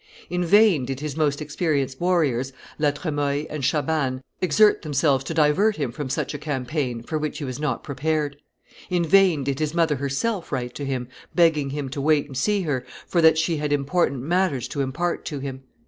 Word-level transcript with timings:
In 0.31 0.43
vain 0.43 0.83
did 0.83 0.99
his 0.99 1.15
most 1.15 1.43
experienced 1.43 2.01
warriors, 2.01 2.53
La 2.79 2.89
Tremoille 2.89 3.45
and 3.51 3.61
Chabannes, 3.63 4.23
exert 4.41 4.81
themselves 4.81 5.23
to 5.25 5.33
divert 5.35 5.75
him 5.75 5.91
from 5.91 6.09
such 6.09 6.33
a 6.33 6.39
campaign, 6.39 7.03
for 7.03 7.19
which 7.19 7.37
he 7.37 7.43
was 7.43 7.59
not 7.59 7.83
prepared; 7.83 8.37
in 8.89 9.05
vain 9.05 9.43
did 9.43 9.59
his 9.59 9.75
mother 9.75 9.97
herself 9.97 10.51
write 10.51 10.73
to 10.73 10.85
him, 10.85 11.07
begging 11.35 11.69
him 11.69 11.87
to 11.89 12.01
wait 12.01 12.25
and 12.25 12.35
see 12.35 12.63
her, 12.63 12.83
for 13.05 13.21
that 13.21 13.37
she 13.37 13.57
had 13.57 13.71
important 13.71 14.23
matters 14.23 14.67
to 14.69 14.81
impart 14.81 15.23
to 15.25 15.37
him. 15.37 15.61